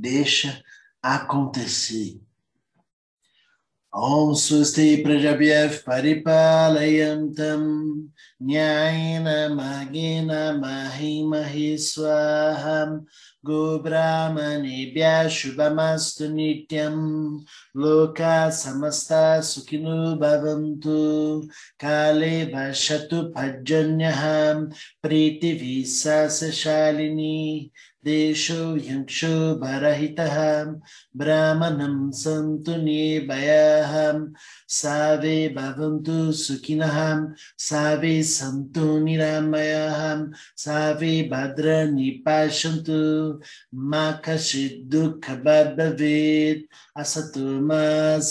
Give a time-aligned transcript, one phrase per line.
[0.00, 0.62] deixa
[1.02, 2.20] acontecer.
[3.92, 8.06] Om Susti Prajabhyav Paripalayantam
[8.40, 13.04] Nyayena Magina Mahimahi Swaham
[13.44, 17.42] Gobrahmanebhya Shubhamastu Nityam
[17.74, 25.58] Loka Samasta Sukhinu Bhavantu Kale Vashatu Pajanyaham Priti
[28.04, 30.36] देशो यक्षो बरहितः
[31.20, 33.92] ब्राह्मणं सन्तु नेभयाः
[34.76, 36.96] सावे भवन्तु सुखिनः
[37.66, 40.00] सावे सन्तु निरामयाः
[40.64, 43.00] सावे भद्राणि पश्यन्तु
[43.90, 46.66] मा कश्चित् दुःखवद् भवेत्
[47.00, 47.82] असतु मा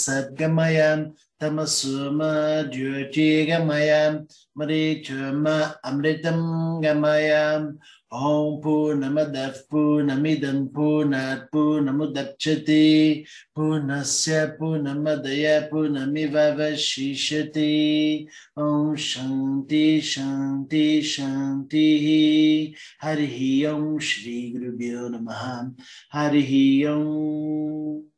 [0.02, 1.06] सद्गमयं
[1.42, 2.32] तमसु मा
[2.74, 4.18] ज्योतिर्गमयं
[4.60, 5.56] मरीचो मा
[5.92, 6.42] अमृतं
[6.84, 7.72] गमयम्
[8.12, 13.24] Om Purnamadav Purnamidam Purnat Purnamudapchati
[13.56, 25.72] Purnasya Purnamadaya Purnamivavashishati Om Shanti Shanti Shanti Harihi Om Shri Gurubhyo Namaha
[26.12, 28.10] Harihi Om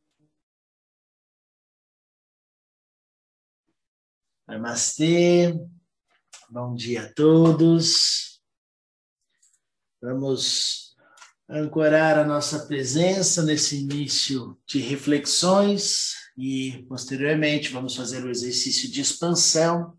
[4.52, 5.54] Namastê,
[6.50, 8.31] bom dia a todos.
[10.02, 10.96] Vamos
[11.48, 19.00] ancorar a nossa presença nesse início de reflexões e, posteriormente, vamos fazer o exercício de
[19.00, 19.96] expansão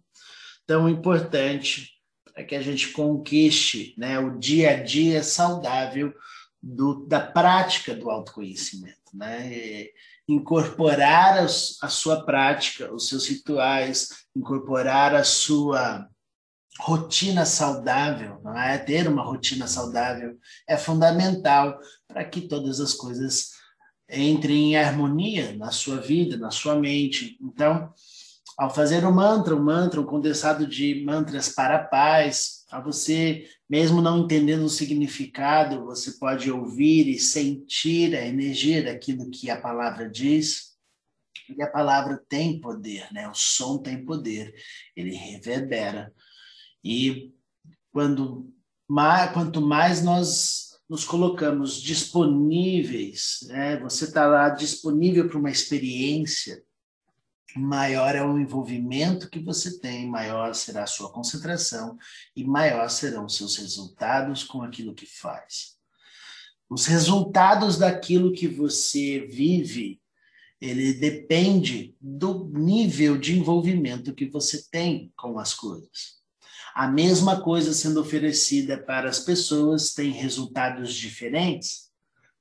[0.66, 1.90] tão importante
[2.24, 6.12] para que a gente conquiste né, o dia a dia saudável
[6.60, 8.98] do, da prática do autoconhecimento.
[9.14, 9.52] Né?
[9.52, 9.92] E
[10.28, 16.08] incorporar a, a sua prática, os seus rituais, incorporar a sua
[16.82, 18.76] rotina saudável, não é?
[18.76, 20.36] Ter uma rotina saudável
[20.68, 21.78] é fundamental
[22.08, 23.50] para que todas as coisas
[24.10, 27.38] entrem em harmonia na sua vida, na sua mente.
[27.40, 27.92] Então,
[28.58, 33.48] ao fazer o mantra, um mantra, um condensado de mantras para a paz, a você,
[33.70, 39.60] mesmo não entendendo o significado, você pode ouvir e sentir a energia daquilo que a
[39.60, 40.72] palavra diz.
[41.56, 43.28] E a palavra tem poder, né?
[43.28, 44.52] O som tem poder,
[44.96, 46.12] ele reverbera.
[46.84, 47.34] E
[47.92, 48.52] quando
[48.88, 53.78] mais, quanto mais nós nos colocamos disponíveis, né?
[53.80, 56.62] Você está lá disponível para uma experiência,
[57.56, 61.96] maior é o envolvimento que você tem, maior será a sua concentração
[62.34, 65.76] e maior serão os seus resultados com aquilo que faz.
[66.68, 70.00] Os resultados daquilo que você vive,
[70.60, 76.21] ele depende do nível de envolvimento que você tem com as coisas.
[76.74, 81.90] A mesma coisa sendo oferecida para as pessoas tem resultados diferentes.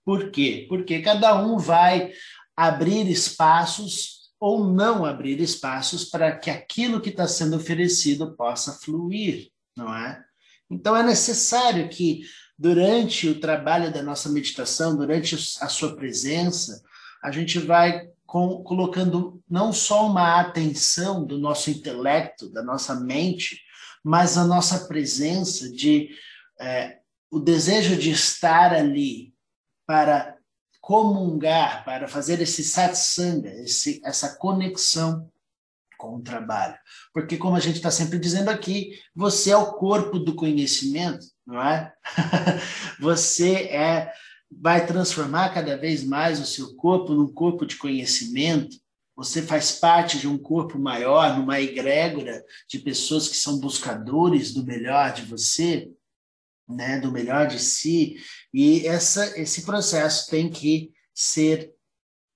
[0.05, 0.65] Por quê?
[0.69, 2.11] Porque cada um vai
[2.55, 9.49] abrir espaços ou não abrir espaços para que aquilo que está sendo oferecido possa fluir,
[9.75, 10.23] não é?
[10.69, 12.21] Então é necessário que
[12.57, 16.81] durante o trabalho da nossa meditação, durante a sua presença,
[17.21, 23.59] a gente vai com, colocando não só uma atenção do nosso intelecto, da nossa mente,
[24.03, 26.09] mas a nossa presença de
[26.59, 29.33] é, o desejo de estar ali
[29.85, 30.35] para
[30.81, 35.31] comungar, para fazer esse satsanga, esse, essa conexão
[35.97, 36.75] com o trabalho.
[37.13, 41.61] Porque, como a gente está sempre dizendo aqui, você é o corpo do conhecimento, não
[41.61, 41.93] é?
[42.99, 44.11] você é
[44.51, 48.75] vai transformar cada vez mais o seu corpo num corpo de conhecimento,
[49.23, 54.65] você faz parte de um corpo maior, numa egrégora de pessoas que são buscadores do
[54.65, 55.91] melhor de você,
[56.67, 58.15] né, do melhor de si,
[58.51, 61.71] e essa, esse processo tem que ser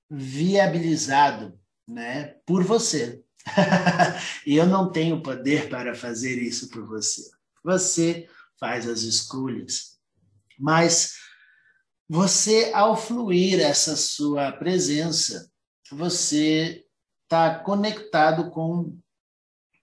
[0.07, 3.24] viabilizado né, por você.
[4.45, 7.24] e eu não tenho poder para fazer isso por você.
[7.63, 8.30] Você
[8.60, 9.98] faz as escolhas.
[10.60, 11.15] Mas
[12.07, 15.51] você, ao fluir essa sua presença,
[15.92, 16.86] você
[17.24, 18.98] está conectado com,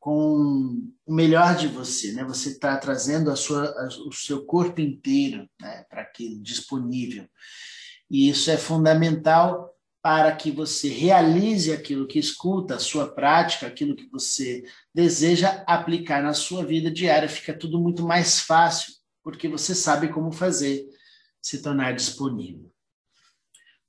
[0.01, 2.25] com o melhor de você, né?
[2.25, 5.85] Você está trazendo a sua, a, o seu corpo inteiro né?
[5.89, 7.29] para aquilo disponível.
[8.11, 9.73] E isso é fundamental
[10.03, 16.21] para que você realize aquilo que escuta, a sua prática, aquilo que você deseja aplicar
[16.23, 17.29] na sua vida diária.
[17.29, 20.85] Fica tudo muito mais fácil, porque você sabe como fazer
[21.41, 22.73] se tornar disponível.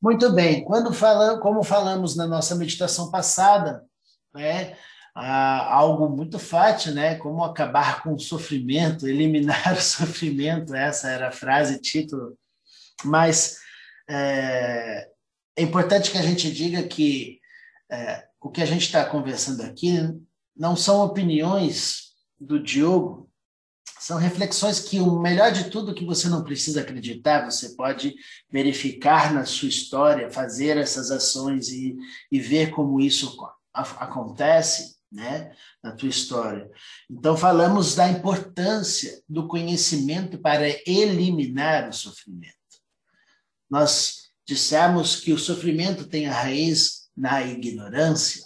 [0.04, 3.86] Muito bem, quando falamos, como falamos na nossa meditação passada,
[4.36, 4.76] né,
[5.16, 11.32] algo muito fácil, né, como acabar com o sofrimento, eliminar o sofrimento, essa era a
[11.32, 12.38] frase, título,
[13.06, 13.60] mas
[14.10, 15.08] é,
[15.56, 17.40] é importante que a gente diga que
[17.90, 20.00] é, o que a gente está conversando aqui
[20.54, 23.32] não são opiniões do Diogo,
[24.04, 28.14] são reflexões que o melhor de tudo que você não precisa acreditar, você pode
[28.52, 31.96] verificar na sua história, fazer essas ações e,
[32.30, 33.38] e ver como isso
[33.74, 36.70] acontece né, na tua história.
[37.10, 42.58] Então, falamos da importância do conhecimento para eliminar o sofrimento.
[43.70, 48.44] Nós dissemos que o sofrimento tem a raiz na ignorância.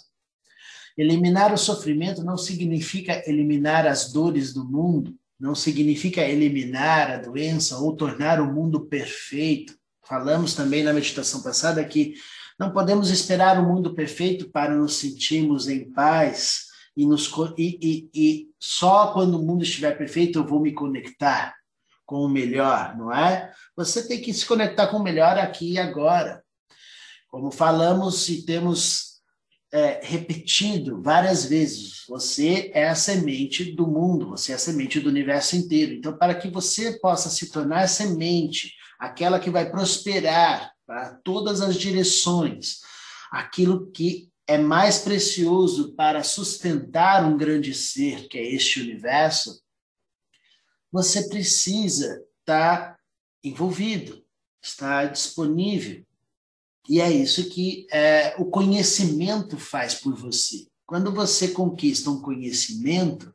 [0.96, 7.78] Eliminar o sofrimento não significa eliminar as dores do mundo, não significa eliminar a doença
[7.78, 9.76] ou tornar o mundo perfeito.
[10.04, 12.14] Falamos também na meditação passada que
[12.58, 18.10] não podemos esperar o mundo perfeito para nos sentirmos em paz e, nos, e, e,
[18.12, 21.54] e só quando o mundo estiver perfeito eu vou me conectar
[22.04, 23.52] com o melhor, não é?
[23.76, 26.42] Você tem que se conectar com o melhor aqui e agora.
[27.28, 29.07] Como falamos e temos
[29.72, 35.10] é, repetido várias vezes, você é a semente do mundo, você é a semente do
[35.10, 35.92] universo inteiro.
[35.92, 41.76] Então, para que você possa se tornar semente, aquela que vai prosperar para todas as
[41.76, 42.80] direções,
[43.30, 49.62] aquilo que é mais precioso para sustentar um grande ser, que é este universo,
[50.90, 52.98] você precisa estar
[53.44, 54.24] envolvido,
[54.62, 56.02] estar disponível.
[56.88, 60.66] E é isso que é, o conhecimento faz por você.
[60.86, 63.34] Quando você conquista um conhecimento,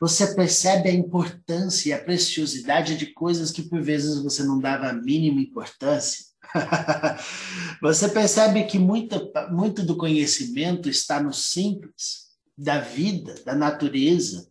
[0.00, 4.88] você percebe a importância e a preciosidade de coisas que por vezes você não dava
[4.88, 6.26] a mínima importância.
[7.82, 14.48] você percebe que muito, muito do conhecimento está no simples da vida, da natureza,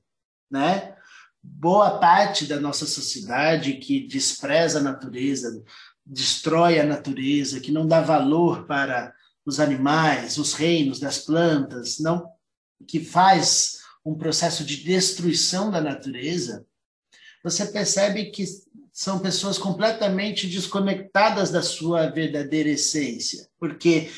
[0.51, 0.93] né?
[1.41, 5.63] Boa parte da nossa sociedade que despreza a natureza,
[6.05, 9.13] destrói a natureza, que não dá valor para
[9.45, 12.29] os animais, os reinos das plantas, não
[12.87, 16.65] que faz um processo de destruição da natureza,
[17.43, 18.45] você percebe que
[18.91, 24.11] são pessoas completamente desconectadas da sua verdadeira essência, porque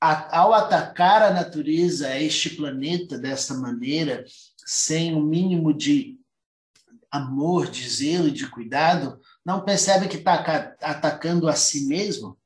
[0.00, 4.24] a, ao atacar a natureza, este planeta desta maneira,
[4.64, 6.18] sem o um mínimo de
[7.10, 12.38] amor, de zelo e de cuidado, não percebe que está atacando a si mesmo?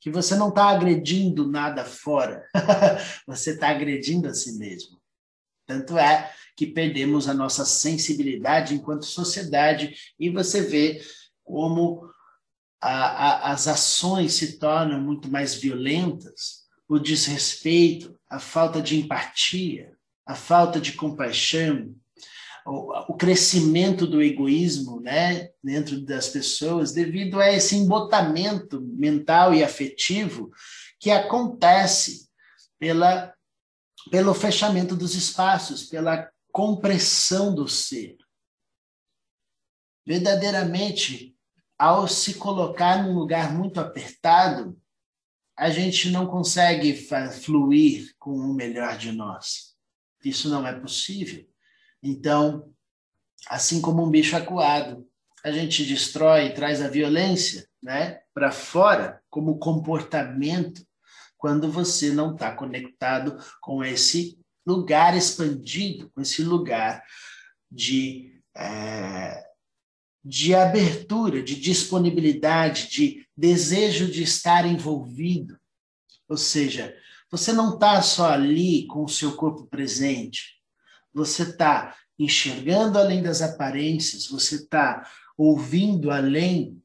[0.00, 2.44] Que você não está agredindo nada fora,
[3.26, 5.00] você está agredindo a si mesmo.
[5.66, 11.02] Tanto é que perdemos a nossa sensibilidade enquanto sociedade e você vê
[11.42, 12.08] como
[12.80, 19.92] a, a, as ações se tornam muito mais violentas, o desrespeito, a falta de empatia,
[20.24, 21.94] a falta de compaixão,
[22.66, 30.50] o, crescimento do egoísmo né, dentro das pessoas devido a esse embotamento mental e afetivo
[30.98, 32.28] que acontece
[32.78, 33.32] pela,
[34.10, 38.16] pelo fechamento dos espaços, pela compressão do ser.
[40.04, 41.36] Verdadeiramente,
[41.78, 44.80] ao se colocar num lugar muito apertado,
[45.56, 46.94] a gente não consegue
[47.42, 49.74] fluir com o melhor de nós.
[50.24, 51.46] Isso não é possível.
[52.02, 52.72] Então,
[53.48, 55.06] assim como um bicho acuado,
[55.44, 60.84] a gente destrói, traz a violência né, para fora como comportamento
[61.38, 67.04] quando você não está conectado com esse lugar expandido, com esse lugar
[67.70, 69.44] de, é,
[70.24, 75.56] de abertura, de disponibilidade, de desejo de estar envolvido.
[76.28, 76.92] Ou seja,
[77.30, 80.55] você não está só ali com o seu corpo presente,
[81.16, 86.78] você está enxergando além das aparências, você está ouvindo além,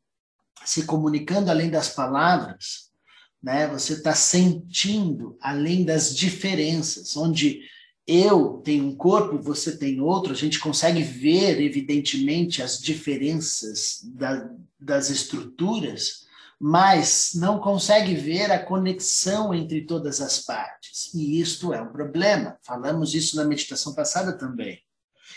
[0.63, 2.91] se comunicando além das palavras,
[3.43, 3.67] né?
[3.67, 7.61] Você está sentindo além das diferenças, onde
[8.07, 14.49] eu tenho um corpo, você tem outro, a gente consegue ver, evidentemente, as diferenças da,
[14.79, 16.25] das estruturas,
[16.63, 21.11] mas não consegue ver a conexão entre todas as partes.
[21.11, 22.55] E isto é um problema.
[22.61, 24.79] Falamos isso na meditação passada também.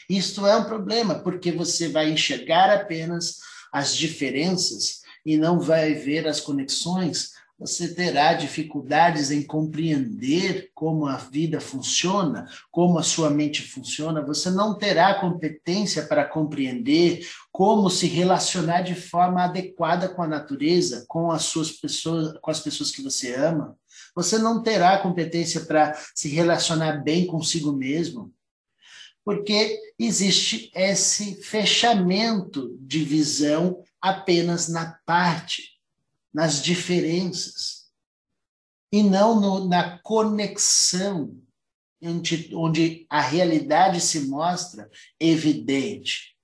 [0.06, 3.38] Isto é um problema, porque você vai enxergar apenas
[3.72, 7.30] as diferenças e não vai ver as conexões
[7.64, 14.50] você terá dificuldades em compreender como a vida funciona, como a sua mente funciona, você
[14.50, 21.30] não terá competência para compreender como se relacionar de forma adequada com a natureza, com
[21.30, 23.78] as suas pessoas, com as pessoas que você ama.
[24.14, 28.30] Você não terá competência para se relacionar bem consigo mesmo,
[29.24, 35.73] porque existe esse fechamento de visão apenas na parte
[36.34, 37.84] nas diferenças,
[38.92, 41.40] e não no, na conexão,
[42.02, 46.34] onde, onde a realidade se mostra evidente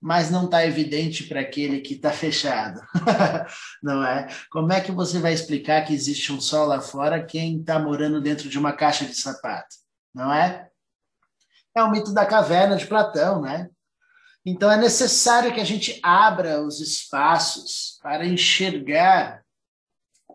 [0.00, 2.80] mas não está evidente para aquele que está fechado,
[3.82, 4.28] não é?
[4.50, 8.20] Como é que você vai explicar que existe um sol lá fora quem está morando
[8.20, 9.76] dentro de uma caixa de sapato,
[10.14, 10.68] não é?
[11.76, 13.68] É o mito da caverna de Platão, né?
[14.48, 19.42] Então é necessário que a gente abra os espaços para enxergar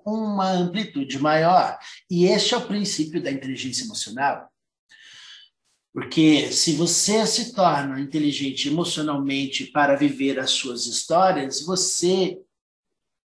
[0.05, 1.79] uma amplitude maior.
[2.11, 4.51] E este é o princípio da inteligência emocional.
[5.91, 12.39] Porque se você se torna inteligente emocionalmente para viver as suas histórias, você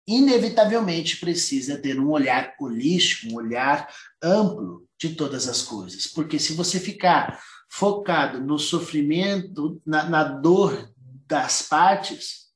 [0.07, 3.91] inevitavelmente precisa ter um olhar holístico, um olhar
[4.23, 6.07] amplo de todas as coisas.
[6.07, 10.93] Porque se você ficar focado no sofrimento, na, na dor
[11.27, 12.47] das partes,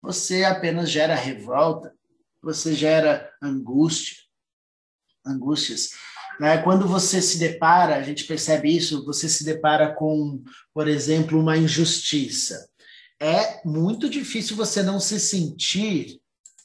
[0.00, 1.94] você apenas gera revolta,
[2.42, 4.16] você gera angústia,
[5.24, 5.90] angústias.
[6.40, 6.58] Né?
[6.58, 10.42] Quando você se depara, a gente percebe isso, você se depara com,
[10.74, 12.68] por exemplo, uma injustiça.
[13.20, 16.20] É muito difícil você não se sentir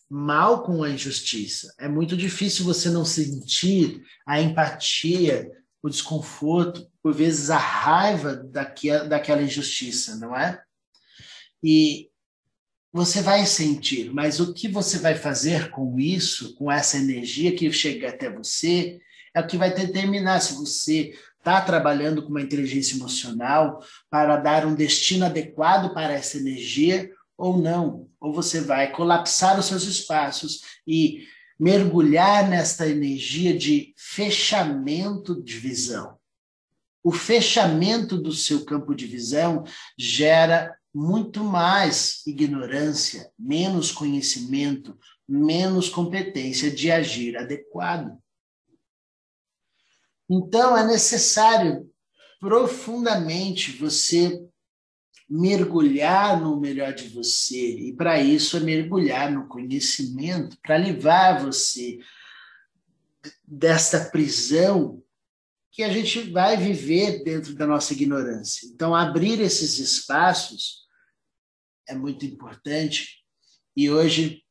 [0.10, 1.74] mal com a injustiça.
[1.78, 5.52] É muito difícil você não sentir a empatia,
[5.88, 10.62] o desconforto, por vezes a raiva daquela injustiça, não é?
[11.64, 12.10] E
[12.92, 17.72] você vai sentir, mas o que você vai fazer com isso, com essa energia que
[17.72, 19.00] chega até você,
[19.34, 24.66] é o que vai determinar se você está trabalhando com uma inteligência emocional para dar
[24.66, 28.10] um destino adequado para essa energia ou não.
[28.20, 31.26] Ou você vai colapsar os seus espaços e
[31.60, 36.18] mergulhar nesta energia de fechamento de visão.
[37.04, 39.64] O fechamento do seu campo de visão
[39.98, 44.98] gera muito mais ignorância, menos conhecimento,
[45.28, 48.18] menos competência de agir adequado.
[50.30, 51.90] Então, é necessário
[52.40, 54.44] profundamente você
[55.30, 62.00] mergulhar no melhor de você, e para isso é mergulhar no conhecimento, para livrar você
[63.44, 65.04] desta prisão
[65.72, 68.68] que a gente vai viver dentro da nossa ignorância.
[68.68, 70.88] Então, abrir esses espaços
[71.88, 73.24] é muito importante,
[73.76, 74.44] e hoje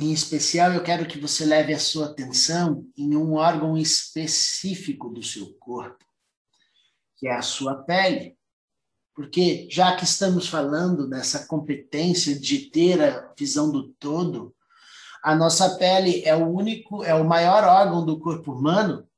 [0.00, 5.24] em especial, eu quero que você leve a sua atenção em um órgão específico do
[5.24, 6.04] seu corpo,
[7.16, 8.37] que é a sua pele.
[9.18, 14.54] Porque, já que estamos falando dessa competência de ter a visão do todo,
[15.24, 19.08] a nossa pele é o único, é o maior órgão do corpo humano,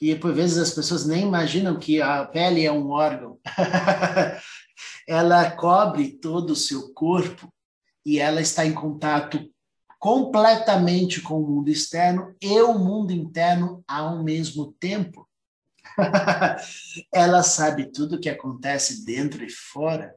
[0.00, 3.38] e por vezes as pessoas nem imaginam que a pele é um órgão.
[5.06, 7.52] ela cobre todo o seu corpo
[8.06, 9.38] e ela está em contato
[9.98, 15.28] completamente com o mundo externo e o mundo interno ao mesmo tempo.
[17.12, 20.14] Ela sabe tudo o que acontece dentro e fora.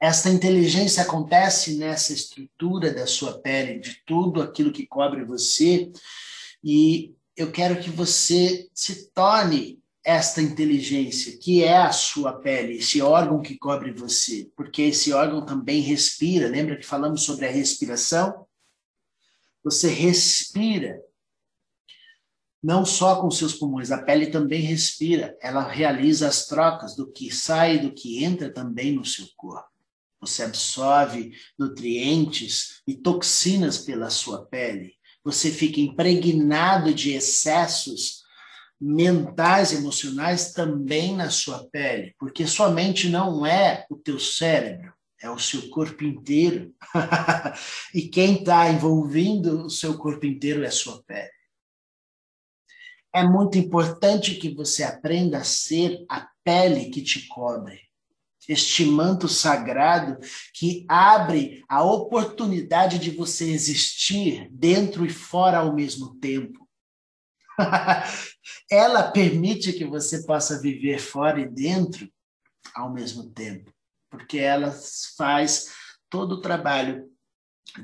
[0.00, 5.90] Esta inteligência acontece nessa estrutura da sua pele, de tudo aquilo que cobre você,
[6.62, 13.02] e eu quero que você se torne esta inteligência, que é a sua pele, esse
[13.02, 16.48] órgão que cobre você, porque esse órgão também respira.
[16.48, 18.46] Lembra que falamos sobre a respiração?
[19.64, 21.00] Você respira
[22.62, 27.30] não só com seus pulmões, a pele também respira, ela realiza as trocas do que
[27.30, 29.68] sai e do que entra também no seu corpo.
[30.20, 34.94] Você absorve nutrientes e toxinas pela sua pele.
[35.22, 38.24] Você fica impregnado de excessos
[38.80, 45.30] mentais, emocionais também na sua pele, porque sua mente não é o teu cérebro, é
[45.30, 46.74] o seu corpo inteiro.
[47.94, 51.35] e quem está envolvendo o seu corpo inteiro é a sua pele.
[53.16, 57.80] É muito importante que você aprenda a ser a pele que te cobre,
[58.46, 60.18] este manto sagrado
[60.52, 66.68] que abre a oportunidade de você existir dentro e fora ao mesmo tempo.
[68.70, 72.12] Ela permite que você possa viver fora e dentro
[72.74, 73.72] ao mesmo tempo,
[74.10, 74.78] porque ela
[75.16, 75.72] faz
[76.10, 77.10] todo o trabalho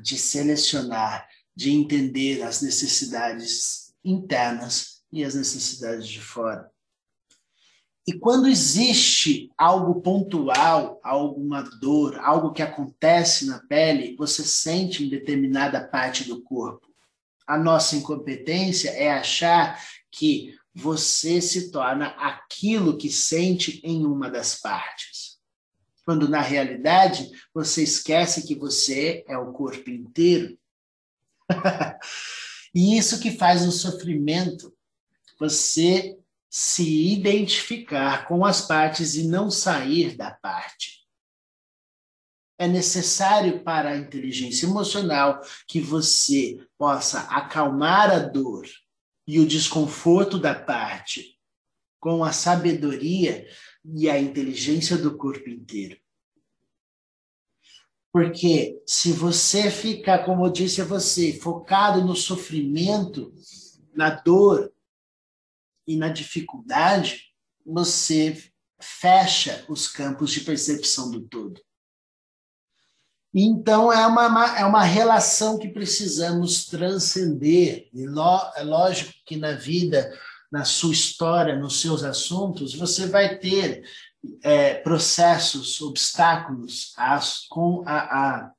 [0.02, 6.72] de selecionar, de entender as necessidades internas e as necessidades de fora.
[8.06, 15.08] E quando existe algo pontual, alguma dor, algo que acontece na pele, você sente em
[15.08, 16.88] determinada parte do corpo.
[17.46, 24.56] A nossa incompetência é achar que você se torna aquilo que sente em uma das
[24.60, 25.38] partes.
[26.04, 30.58] Quando na realidade você esquece que você é o corpo inteiro.
[32.74, 34.74] e isso que faz o sofrimento
[35.42, 36.16] você
[36.48, 41.04] se identificar com as partes e não sair da parte.
[42.56, 48.68] É necessário para a inteligência emocional que você possa acalmar a dor
[49.26, 51.36] e o desconforto da parte
[51.98, 53.44] com a sabedoria
[53.84, 55.98] e a inteligência do corpo inteiro.
[58.12, 63.34] Porque se você ficar, como eu disse a você, focado no sofrimento,
[63.92, 64.72] na dor,
[65.86, 67.24] e na dificuldade,
[67.64, 68.42] você
[68.80, 71.60] fecha os campos de percepção do todo.
[73.34, 77.88] Então, é uma, é uma relação que precisamos transcender.
[77.94, 80.12] E é lógico que na vida,
[80.50, 83.82] na sua história, nos seus assuntos, você vai ter
[84.42, 86.92] é, processos, obstáculos
[87.48, 88.52] com a, a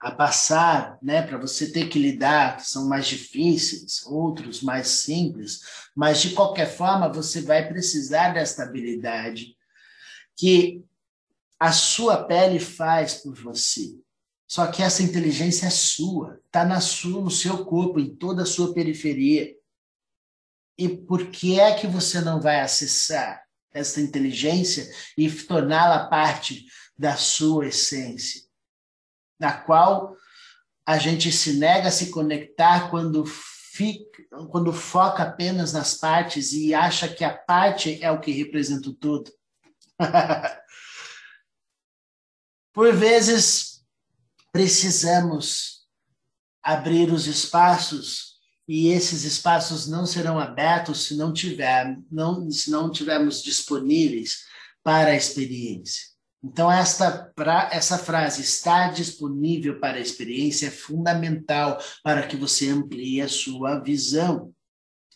[0.00, 5.60] a passar, né, para você ter que lidar, que são mais difíceis, outros mais simples,
[5.94, 9.54] mas de qualquer forma você vai precisar desta habilidade
[10.34, 10.82] que
[11.58, 13.94] a sua pele faz por você.
[14.48, 19.54] Só que essa inteligência é sua, está no seu corpo, em toda a sua periferia.
[20.78, 26.64] E por que é que você não vai acessar essa inteligência e torná-la parte
[26.98, 28.49] da sua essência?
[29.40, 30.14] Na qual
[30.86, 36.74] a gente se nega a se conectar quando fica, quando foca apenas nas partes e
[36.74, 39.32] acha que a parte é o que representa o todo.
[42.72, 43.82] Por vezes
[44.52, 45.86] precisamos
[46.62, 48.30] abrir os espaços
[48.68, 54.44] e esses espaços não serão abertos se não tiver, não, se não tivermos disponíveis
[54.82, 56.09] para a experiência.
[56.42, 62.68] Então, esta, pra, essa frase, estar disponível para a experiência, é fundamental para que você
[62.70, 64.54] amplie a sua visão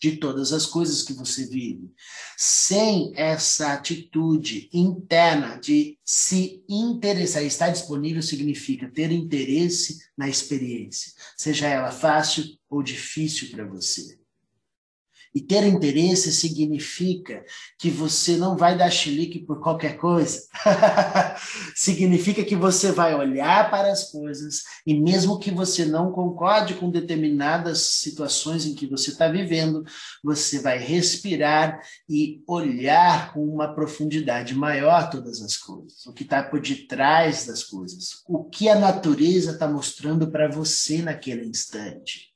[0.01, 1.91] de todas as coisas que você vive.
[2.37, 11.69] Sem essa atitude interna de se interessar, estar disponível significa ter interesse na experiência, seja
[11.69, 14.19] ela fácil ou difícil para você.
[15.35, 17.45] E ter interesse significa
[17.77, 20.47] que você não vai dar chilique por qualquer coisa.
[21.75, 26.89] significa que você vai olhar para as coisas e, mesmo que você não concorde com
[26.89, 29.83] determinadas situações em que você está vivendo,
[30.23, 36.45] você vai respirar e olhar com uma profundidade maior todas as coisas, o que está
[36.45, 42.34] por detrás das coisas, o que a natureza está mostrando para você naquele instante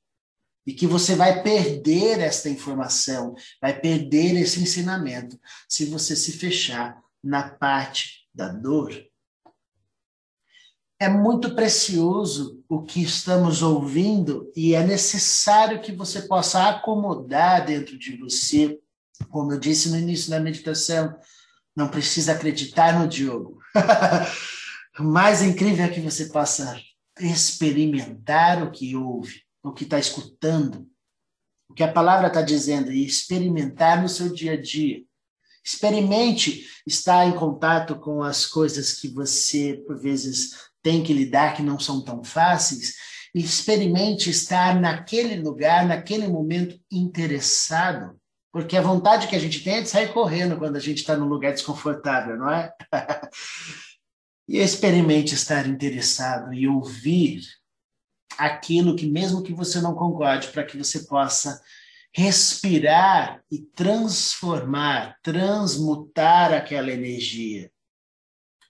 [0.69, 7.03] e que você vai perder esta informação, vai perder esse ensinamento se você se fechar
[7.25, 8.93] na parte da dor.
[11.01, 17.99] É muito precioso o que estamos ouvindo e é necessário que você possa acomodar dentro
[17.99, 18.79] de você,
[19.31, 21.17] como eu disse no início da meditação,
[21.75, 23.59] não precisa acreditar no Diogo.
[25.01, 26.79] o mais incrível é que você possa
[27.19, 30.89] experimentar o que ouve o que está escutando,
[31.69, 35.03] o que a palavra está dizendo, e experimentar no seu dia a dia.
[35.65, 41.63] Experimente estar em contato com as coisas que você, por vezes, tem que lidar, que
[41.63, 42.95] não são tão fáceis,
[43.35, 48.19] experimente estar naquele lugar, naquele momento interessado,
[48.51, 51.17] porque a vontade que a gente tem é de sair correndo quando a gente está
[51.17, 52.73] num lugar desconfortável, não é?
[54.49, 57.43] e experimente estar interessado e ouvir
[58.39, 61.61] aquilo que, mesmo que você não concorde, para que você possa
[62.13, 67.71] respirar e transformar, transmutar aquela energia.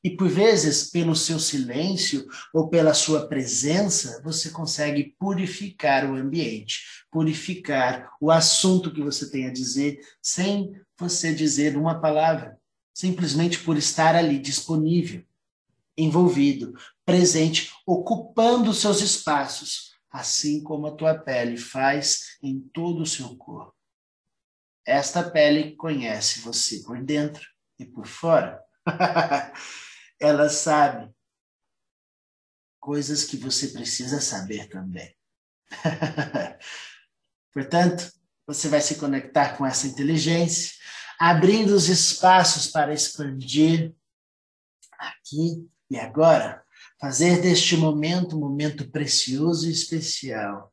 [0.03, 6.83] E por vezes, pelo seu silêncio ou pela sua presença, você consegue purificar o ambiente,
[7.11, 12.57] purificar o assunto que você tem a dizer, sem você dizer uma palavra,
[12.95, 15.28] simplesmente por estar ali disponível
[15.99, 16.73] envolvido,
[17.05, 23.75] presente, ocupando seus espaços, assim como a tua pele faz em todo o seu corpo.
[24.87, 27.47] Esta pele conhece você por dentro
[27.79, 28.63] e por fora.
[30.21, 31.13] Ela sabe
[32.81, 35.15] coisas que você precisa saber também.
[37.53, 38.11] Portanto,
[38.47, 40.73] você vai se conectar com essa inteligência,
[41.19, 43.95] abrindo os espaços para expandir
[44.99, 46.63] aqui e agora,
[47.01, 50.73] fazer deste momento um momento precioso e especial.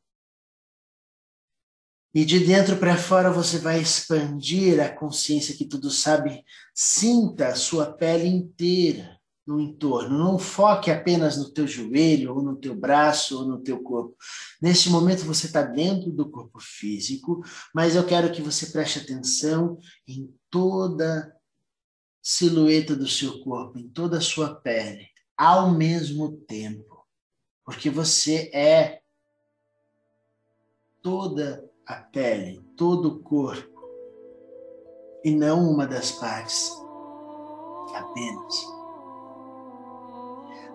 [2.14, 6.42] E de dentro para fora você vai expandir a consciência que tudo sabe,
[6.74, 10.18] sinta a sua pele inteira, no entorno.
[10.18, 14.16] Não foque apenas no teu joelho, ou no teu braço, ou no teu corpo.
[14.60, 19.78] Neste momento você está dentro do corpo físico, mas eu quero que você preste atenção
[20.08, 21.32] em toda
[22.28, 27.06] silhueta do seu corpo, em toda a sua pele, ao mesmo tempo.
[27.64, 29.00] Porque você é
[31.00, 33.80] toda a pele, todo o corpo,
[35.22, 36.72] e não uma das partes
[37.94, 38.66] apenas.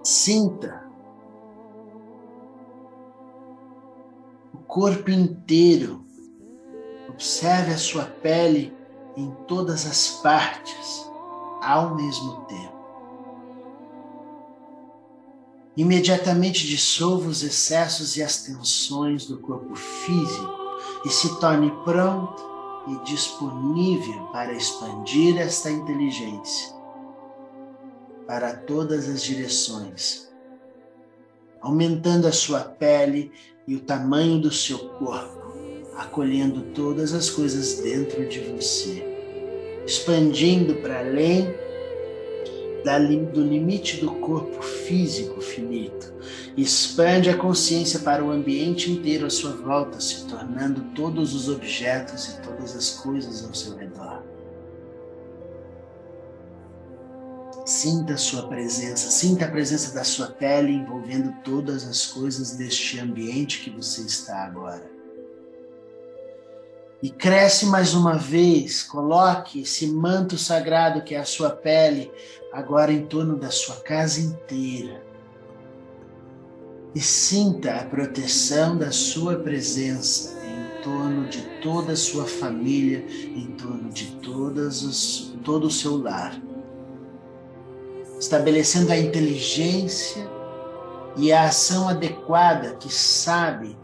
[0.02, 0.90] Sinta
[4.54, 6.06] o corpo inteiro.
[7.10, 8.74] Observe a sua pele
[9.18, 11.11] em todas as partes
[11.62, 12.82] ao mesmo tempo.
[15.78, 20.60] Imediatamente dissolva os excessos e as tensões do corpo físico
[21.06, 22.44] e se torne pronto
[22.88, 26.76] e disponível para expandir esta inteligência
[28.28, 30.30] para todas as direções,
[31.60, 33.32] aumentando a sua pele
[33.68, 35.54] e o tamanho do seu corpo,
[35.98, 39.11] acolhendo todas as coisas dentro de você,
[39.86, 41.54] expandindo para além
[43.32, 46.14] do limite do corpo físico finito.
[46.58, 52.30] Expande a consciência para o ambiente inteiro à sua volta, se tornando todos os objetos
[52.30, 54.24] e todas as coisas ao seu redor.
[57.66, 63.00] Sinta a sua presença, sinta a presença da sua pele envolvendo todas as coisas deste
[63.00, 65.01] ambiente que você está agora.
[67.02, 72.12] E cresce mais uma vez, coloque esse manto sagrado que é a sua pele
[72.54, 75.02] agora em torno da sua casa inteira.
[76.94, 83.48] E sinta a proteção da sua presença em torno de toda a sua família, em
[83.58, 86.40] torno de todas os, todo o seu lar
[88.22, 90.30] estabelecendo a inteligência
[91.18, 93.76] e a ação adequada que sabe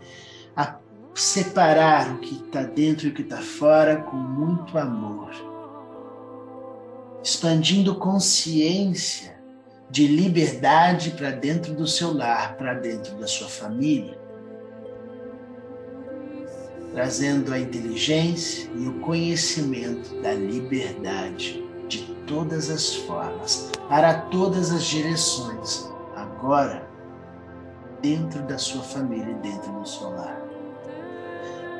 [1.17, 5.31] separar o que está dentro e o que está fora com muito amor,
[7.23, 9.35] expandindo consciência
[9.89, 14.15] de liberdade para dentro do seu lar, para dentro da sua família,
[16.93, 24.83] trazendo a inteligência e o conhecimento da liberdade de todas as formas, para todas as
[24.83, 26.87] direções, agora,
[28.03, 30.46] dentro da sua família e dentro do seu lar.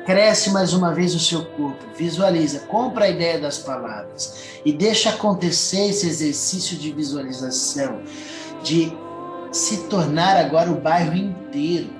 [0.08, 5.10] Cresce mais uma vez o seu corpo, visualiza, compra a ideia das palavras e deixa
[5.10, 8.00] acontecer esse exercício de visualização,
[8.64, 8.90] de
[9.52, 11.90] se tornar agora o bairro inteiro.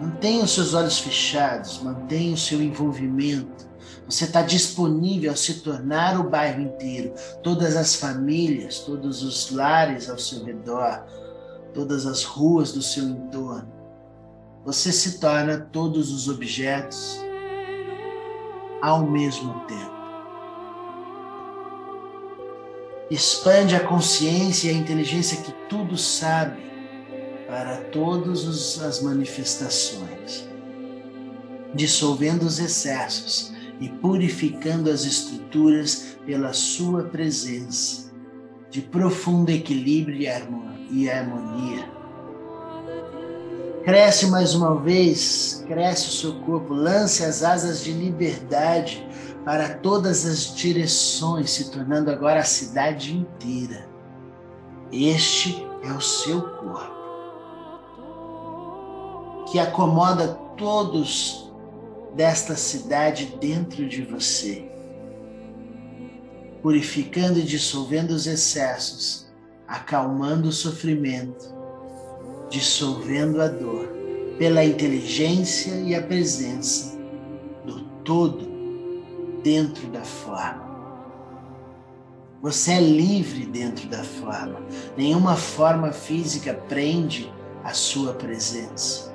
[0.00, 3.68] Mantenha os seus olhos fechados, mantenha o seu envolvimento
[4.08, 10.08] você está disponível a se tornar o bairro inteiro, todas as famílias, todos os lares
[10.08, 11.04] ao seu redor,
[11.74, 13.70] todas as ruas do seu entorno.
[14.64, 17.20] Você se torna todos os objetos
[18.80, 20.00] ao mesmo tempo.
[23.10, 26.62] Expande a consciência e a inteligência que tudo sabe
[27.48, 30.48] para todas as manifestações,
[31.74, 38.12] dissolvendo os excessos e purificando as estruturas pela sua presença,
[38.70, 40.20] de profundo equilíbrio
[40.92, 41.99] e harmonia.
[43.90, 49.04] Cresce mais uma vez, cresce o seu corpo, lance as asas de liberdade
[49.44, 53.88] para todas as direções, se tornando agora a cidade inteira.
[54.92, 56.94] Este é o seu corpo,
[59.50, 61.52] que acomoda todos
[62.14, 64.70] desta cidade dentro de você,
[66.62, 69.26] purificando e dissolvendo os excessos,
[69.66, 71.59] acalmando o sofrimento,
[72.50, 73.88] dissolvendo a dor,
[74.38, 76.98] pela inteligência e a presença
[77.64, 78.50] do todo
[79.42, 80.68] dentro da forma.
[82.42, 84.60] Você é livre dentro da forma.
[84.96, 87.30] Nenhuma forma física prende
[87.62, 89.10] a sua presença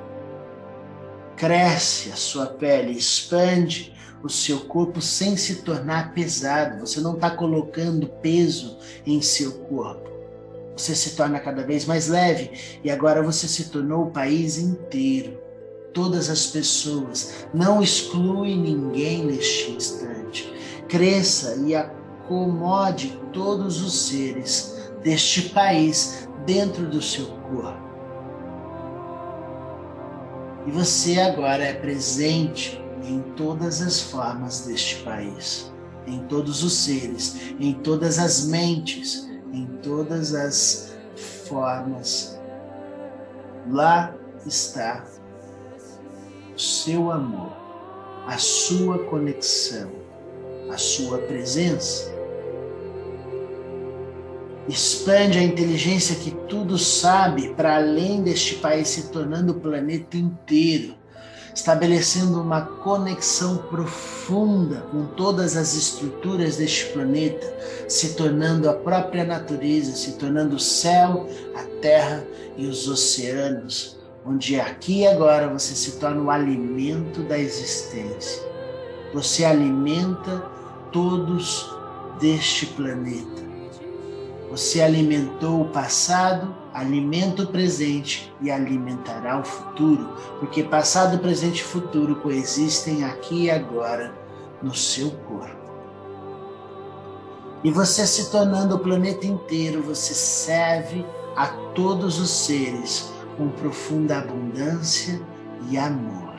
[1.36, 3.93] cresce a sua pele, expande
[4.24, 6.80] o seu corpo sem se tornar pesado.
[6.80, 10.14] Você não está colocando peso em seu corpo.
[10.76, 15.40] Você se torna cada vez mais leve e agora você se tornou o país inteiro.
[15.94, 20.54] Todas as pessoas, não exclui ninguém neste instante.
[20.90, 27.86] Cresça e acomode todos os seres deste país dentro do seu corpo.
[30.68, 35.72] E você agora é presente em todas as formas deste país,
[36.08, 40.94] em todos os seres, em todas as mentes, em todas as
[41.48, 42.38] formas,
[43.72, 44.13] lá
[44.46, 45.06] está
[46.54, 47.54] o seu amor,
[48.28, 49.91] a sua conexão,
[50.70, 52.13] a sua presença.
[54.68, 60.96] Expande a inteligência que tudo sabe para além deste país, se tornando o planeta inteiro,
[61.56, 67.52] estabelecendo uma conexão profunda com todas as estruturas deste planeta,
[67.88, 74.60] se tornando a própria natureza, se tornando o céu, a terra e os oceanos, onde
[74.60, 78.44] aqui e agora você se torna o alimento da existência.
[79.13, 80.39] Você alimenta
[80.91, 81.74] todos
[82.20, 83.45] deste planeta.
[84.50, 91.64] Você alimentou o passado, alimenta o presente e alimentará o futuro, porque passado, presente e
[91.64, 94.14] futuro coexistem aqui e agora
[94.62, 95.66] no seu corpo.
[97.64, 101.04] E você se tornando o planeta inteiro, você serve
[101.36, 105.20] a todos os seres com profunda abundância
[105.70, 106.36] e amor.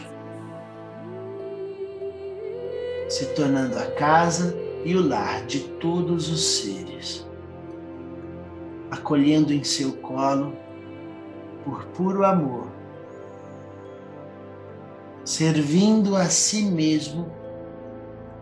[3.09, 7.27] Se tornando a casa e o lar de todos os seres
[8.90, 10.53] acolhendo em seu colo,
[11.64, 12.68] por puro amor,
[15.25, 17.31] servindo a si mesmo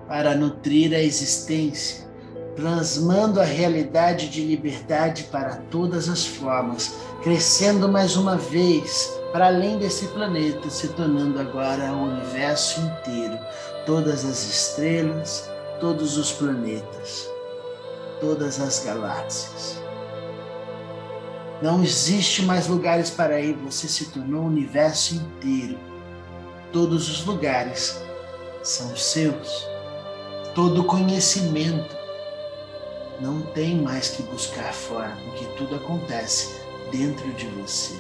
[0.07, 2.07] para nutrir a existência,
[2.55, 9.79] plasmando a realidade de liberdade para todas as formas, crescendo mais uma vez para além
[9.79, 13.37] desse planeta, se tornando agora o universo inteiro,
[13.87, 17.29] todas as estrelas, todos os planetas,
[18.21, 19.84] todas as galáxias.
[21.65, 25.79] Não existe mais lugares para ir, você se tornou o universo inteiro.
[26.71, 27.99] Todos os lugares
[28.63, 29.67] são seus.
[30.55, 31.97] Todo conhecimento
[33.19, 36.61] não tem mais que buscar fora, porque tudo acontece
[36.93, 37.99] dentro de você.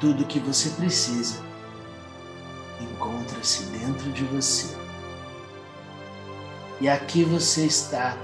[0.00, 1.44] Tudo que você precisa
[2.80, 4.76] encontra-se dentro de você.
[6.80, 8.18] E aqui você está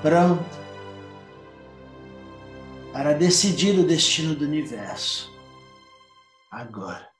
[0.00, 0.63] pronto
[2.94, 5.28] para decidir o destino do universo.
[6.48, 7.13] Agora.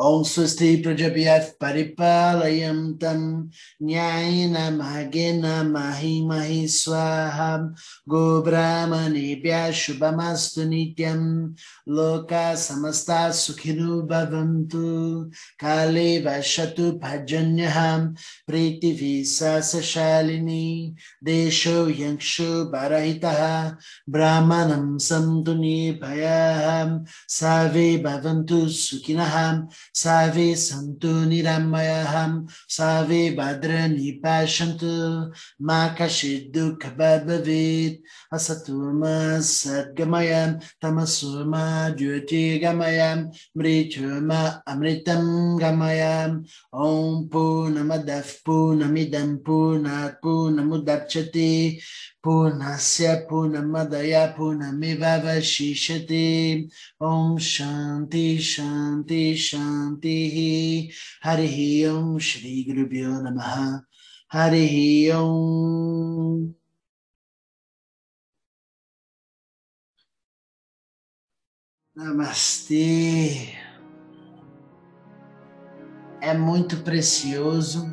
[0.00, 3.50] Om Swasti Prajabhyat Paripalayam Tam
[3.84, 7.76] Nyayena Mahagena Mahi Mahi Swaham
[8.08, 11.52] Go Brahmanebhya Shubhamastu Nityam
[11.86, 15.28] Loka Samasta Sukhinu Bhavantu
[15.60, 18.16] Kale Vashatu Bhajanyaham
[18.48, 23.76] Priti Visa Sashalini Desho Yankshu Barahitaha
[24.08, 27.04] Brahmanam Samtu Nibhayaham
[29.92, 38.00] Save Bhavantu Sukhinaham Save Santu Niramayaham Save Badrani Pashantu Makashidu Kababavit
[38.32, 51.82] Asatuma Sadgamayam Tamasuma Jyoti Gamayam Mrichuma Amritam Gamayam Om Purnamadav Purnamidam Purnat Purnamudapchati
[52.24, 56.68] Purnasya Purnamadaya Purnamivavashishati
[57.00, 59.69] Om Shanti Shanti Shanti
[61.22, 63.82] Hari Om Shri Gurubhyo Namaha
[64.28, 66.54] Hari Om
[72.00, 73.54] Namastê.
[76.20, 77.92] É muito precioso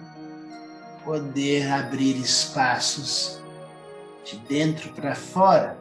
[1.04, 3.42] poder abrir espaços
[4.24, 5.78] de dentro para fora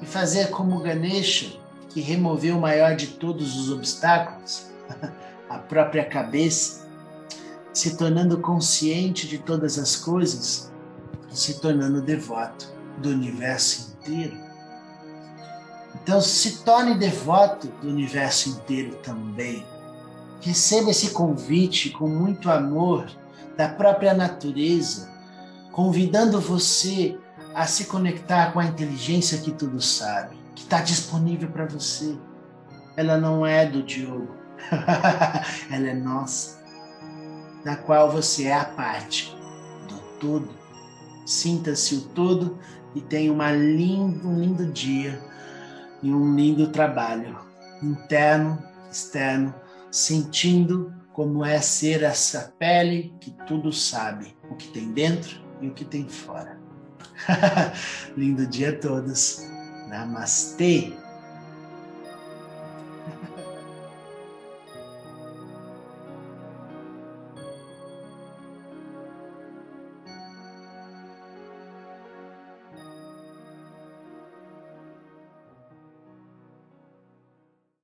[0.00, 1.56] e fazer como Ganesha,
[1.88, 4.66] que removeu o maior de todos os obstáculos,
[5.54, 6.86] a própria cabeça,
[7.72, 10.72] se tornando consciente de todas as coisas
[11.34, 14.36] se tornando devoto do universo inteiro.
[15.94, 19.64] Então, se torne devoto do universo inteiro também.
[20.40, 23.06] Receba esse convite com muito amor
[23.56, 25.10] da própria natureza,
[25.70, 27.18] convidando você
[27.54, 32.16] a se conectar com a inteligência que tudo sabe, que está disponível para você.
[32.96, 34.34] Ela não é do Diogo,
[35.70, 36.62] ela é nossa,
[37.64, 39.34] da qual você é a parte
[39.88, 40.48] do todo.
[41.26, 42.58] Sinta-se o todo
[42.94, 45.22] e tenha uma lindo, um lindo dia
[46.02, 47.38] e um lindo trabalho,
[47.82, 49.54] interno, externo,
[49.90, 55.74] sentindo como é ser essa pele que tudo sabe, o que tem dentro e o
[55.74, 56.58] que tem fora.
[58.16, 59.42] Lindo dia a todos.
[59.88, 60.92] Namastê.